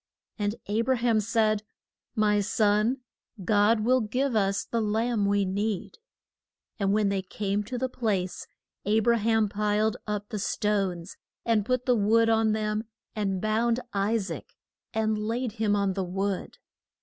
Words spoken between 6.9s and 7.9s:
when they came to the